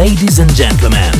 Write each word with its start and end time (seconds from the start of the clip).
Ladies 0.00 0.40
and 0.40 0.48
gentlemen, 0.56 1.12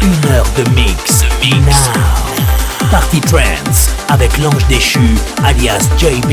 une 0.00 0.32
heure 0.32 0.46
de 0.56 0.64
mix. 0.70 1.24
Now. 1.42 2.88
Party 2.90 3.20
Trance 3.20 3.90
avec 4.08 4.38
l'ange 4.38 4.66
déchu 4.66 5.14
alias 5.44 5.90
JB, 5.98 6.32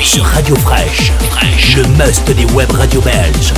sur 0.00 0.24
Radio 0.24 0.56
Fresh, 0.56 1.12
le 1.76 1.82
must 1.98 2.30
des 2.30 2.46
web 2.54 2.72
radio 2.72 3.02
belges. 3.02 3.52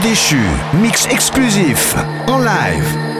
Déchu, 0.00 0.40
mix 0.74 1.06
exclusif, 1.10 1.94
en 2.26 2.38
live. 2.38 3.11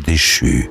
Déchu. 0.00 0.70